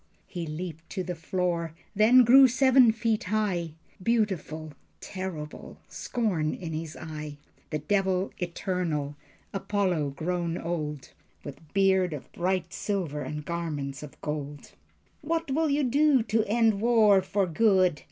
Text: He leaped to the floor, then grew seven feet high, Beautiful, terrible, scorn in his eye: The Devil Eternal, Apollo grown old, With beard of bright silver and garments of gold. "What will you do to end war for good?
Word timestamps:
He 0.25 0.47
leaped 0.47 0.89
to 0.89 1.03
the 1.03 1.13
floor, 1.13 1.75
then 1.95 2.23
grew 2.23 2.47
seven 2.47 2.91
feet 2.91 3.25
high, 3.25 3.75
Beautiful, 4.01 4.73
terrible, 4.99 5.77
scorn 5.89 6.55
in 6.55 6.73
his 6.73 6.97
eye: 6.97 7.37
The 7.69 7.77
Devil 7.77 8.31
Eternal, 8.39 9.15
Apollo 9.53 10.15
grown 10.15 10.57
old, 10.57 11.13
With 11.43 11.71
beard 11.75 12.13
of 12.13 12.31
bright 12.31 12.73
silver 12.73 13.21
and 13.21 13.45
garments 13.45 14.01
of 14.01 14.19
gold. 14.21 14.71
"What 15.21 15.51
will 15.51 15.69
you 15.69 15.83
do 15.83 16.23
to 16.23 16.43
end 16.47 16.81
war 16.81 17.21
for 17.21 17.45
good? 17.45 17.99